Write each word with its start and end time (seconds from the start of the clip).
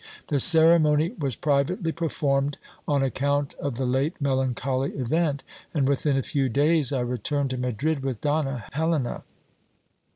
The 0.29 0.39
ceremony 0.39 1.13
was 1.19 1.35
privately 1.35 1.91
performed, 1.91 2.57
on 2.87 3.03
account 3.03 3.53
of 3.59 3.77
the 3.77 3.85
late 3.85 4.19
melancholy 4.19 4.93
event, 4.93 5.43
and 5.75 5.87
within 5.87 6.17
a 6.17 6.23
few 6.23 6.49
days 6.49 6.91
I 6.91 7.01
returned 7.01 7.51
to 7.51 7.57
Madrid 7.59 7.99
with 7.99 8.19
Donna 8.19 8.63
Helena. 8.71 9.21